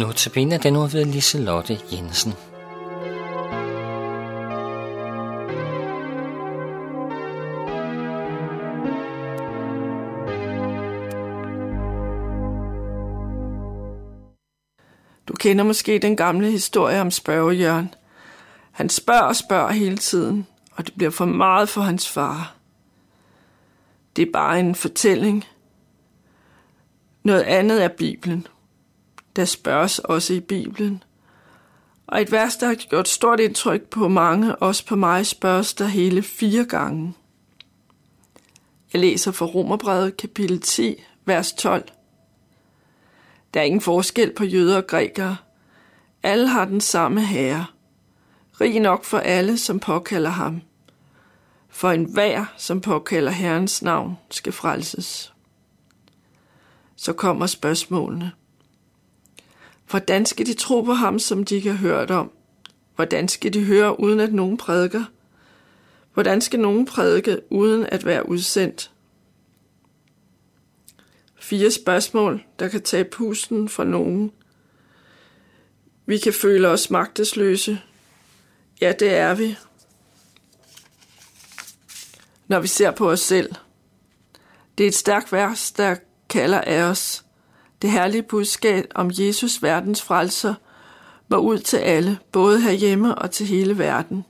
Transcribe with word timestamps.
Notabene 0.00 0.58
den 0.58 0.72
nu 0.72 0.80
ved 0.86 1.04
Liselotte 1.04 1.78
Jensen. 1.92 2.32
Du 15.28 15.34
kender 15.38 15.64
måske 15.64 15.98
den 15.98 16.16
gamle 16.16 16.50
historie 16.50 17.00
om 17.00 17.10
spørgejørn. 17.10 17.94
Han 18.70 18.88
spørger 18.88 19.22
og 19.22 19.36
spørger 19.36 19.72
hele 19.72 19.96
tiden, 19.96 20.46
og 20.72 20.86
det 20.86 20.94
bliver 20.96 21.10
for 21.10 21.24
meget 21.24 21.68
for 21.68 21.80
hans 21.80 22.08
far. 22.08 22.54
Det 24.16 24.28
er 24.28 24.32
bare 24.32 24.60
en 24.60 24.74
fortælling. 24.74 25.44
Noget 27.22 27.42
andet 27.42 27.84
er 27.84 27.88
Bibelen. 27.88 28.46
Der 29.36 29.44
spørges 29.44 29.98
også 29.98 30.34
i 30.34 30.40
Bibelen. 30.40 31.02
Og 32.06 32.22
et 32.22 32.32
vers, 32.32 32.56
der 32.56 32.66
har 32.66 32.74
gjort 32.74 33.08
stort 33.08 33.40
indtryk 33.40 33.82
på 33.82 34.08
mange, 34.08 34.56
også 34.56 34.86
på 34.86 34.96
mig, 34.96 35.26
spørges 35.26 35.74
der 35.74 35.86
hele 35.86 36.22
fire 36.22 36.64
gange. 36.64 37.14
Jeg 38.92 39.00
læser 39.00 39.32
fra 39.32 39.46
Romerbrevet 39.46 40.16
kapitel 40.16 40.60
10, 40.60 41.04
vers 41.24 41.52
12. 41.52 41.88
Der 43.54 43.60
er 43.60 43.64
ingen 43.64 43.80
forskel 43.80 44.32
på 44.32 44.44
jøder 44.44 44.76
og 44.76 44.86
grækere. 44.86 45.36
Alle 46.22 46.48
har 46.48 46.64
den 46.64 46.80
samme 46.80 47.26
herre. 47.26 47.66
Rig 48.60 48.80
nok 48.80 49.04
for 49.04 49.18
alle, 49.18 49.58
som 49.58 49.80
påkalder 49.80 50.30
ham. 50.30 50.62
For 51.68 51.90
enhver, 51.90 52.44
som 52.56 52.80
påkalder 52.80 53.30
Herrens 53.30 53.82
navn, 53.82 54.18
skal 54.30 54.52
frelses. 54.52 55.32
Så 56.96 57.12
kommer 57.12 57.46
spørgsmålene. 57.46 58.32
Hvordan 59.90 60.26
skal 60.26 60.46
de 60.46 60.54
tro 60.54 60.82
på 60.82 60.92
ham, 60.92 61.18
som 61.18 61.44
de 61.44 61.54
ikke 61.54 61.70
har 61.70 61.78
hørt 61.78 62.10
om? 62.10 62.32
Hvordan 62.94 63.28
skal 63.28 63.54
de 63.54 63.64
høre, 63.64 64.00
uden 64.00 64.20
at 64.20 64.32
nogen 64.32 64.56
prædiker? 64.56 65.04
Hvordan 66.14 66.40
skal 66.40 66.60
nogen 66.60 66.86
prædike, 66.86 67.40
uden 67.50 67.86
at 67.86 68.04
være 68.04 68.28
udsendt? 68.28 68.90
Fire 71.40 71.70
spørgsmål, 71.70 72.44
der 72.58 72.68
kan 72.68 72.82
tage 72.82 73.04
pusten 73.04 73.68
fra 73.68 73.84
nogen. 73.84 74.32
Vi 76.06 76.18
kan 76.18 76.32
føle 76.32 76.68
os 76.68 76.90
magtesløse. 76.90 77.80
Ja, 78.80 78.92
det 78.98 79.14
er 79.14 79.34
vi. 79.34 79.56
Når 82.48 82.60
vi 82.60 82.66
ser 82.66 82.90
på 82.90 83.10
os 83.10 83.20
selv. 83.20 83.54
Det 84.78 84.84
er 84.84 84.88
et 84.88 84.94
stærkt 84.94 85.32
vers, 85.32 85.72
der 85.72 85.96
kalder 86.28 86.60
af 86.60 86.82
os. 86.82 87.24
Det 87.82 87.90
herlige 87.90 88.22
budskab 88.22 88.86
om 88.94 89.10
Jesus, 89.18 89.62
verdens 89.62 90.02
frelser, 90.02 90.54
var 91.28 91.38
ud 91.38 91.58
til 91.58 91.76
alle, 91.76 92.18
både 92.32 92.60
herhjemme 92.60 93.14
og 93.14 93.30
til 93.30 93.46
hele 93.46 93.78
verden. 93.78 94.24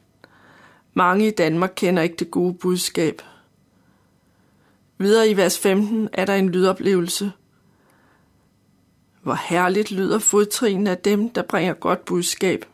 Mange 0.95 1.27
i 1.27 1.31
Danmark 1.31 1.73
kender 1.77 2.03
ikke 2.03 2.17
det 2.17 2.31
gode 2.31 2.55
budskab. 2.55 3.23
Videre 4.98 5.28
i 5.28 5.37
vers 5.37 5.59
15 5.59 6.09
er 6.12 6.25
der 6.25 6.34
en 6.34 6.48
lydoplevelse. 6.48 7.33
Hvor 9.23 9.39
herligt 9.48 9.91
lyder 9.91 10.19
fodtrin 10.19 10.87
af 10.87 10.98
dem, 10.98 11.31
der 11.31 11.43
bringer 11.43 11.75
godt 11.75 12.05
budskab. 12.05 12.65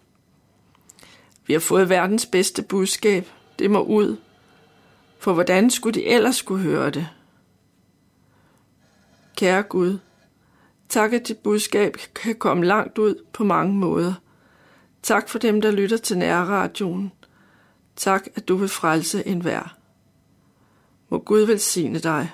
Vi 1.47 1.53
har 1.53 1.61
fået 1.61 1.89
verdens 1.89 2.27
bedste 2.27 2.63
budskab. 2.63 3.31
Det 3.59 3.71
må 3.71 3.83
ud. 3.83 4.17
For 5.19 5.33
hvordan 5.33 5.71
skulle 5.71 6.01
de 6.01 6.07
ellers 6.07 6.37
skulle 6.37 6.63
høre 6.63 6.91
det? 6.91 7.09
Kære 9.36 9.63
Gud, 9.63 9.98
tak 10.89 11.13
at 11.13 11.29
dit 11.29 11.39
budskab 11.39 11.97
kan 12.14 12.35
komme 12.35 12.64
langt 12.64 12.98
ud 12.98 13.14
på 13.33 13.45
mange 13.45 13.74
måder. 13.74 14.14
Tak 15.02 15.29
for 15.29 15.39
dem, 15.39 15.61
der 15.61 15.70
lytter 15.70 15.97
til 15.97 16.19
nærradioen. 16.19 17.13
Tak, 17.97 18.27
at 18.35 18.48
du 18.48 18.57
vil 18.57 18.69
frelse 18.69 19.27
enhver. 19.27 19.77
Må 21.08 21.19
Gud 21.19 21.41
velsigne 21.41 21.98
dig. 21.98 22.30